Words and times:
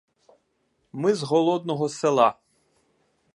Ми 0.93 1.13
з 1.15 1.23
голодного 1.23 1.89
села. 1.89 2.35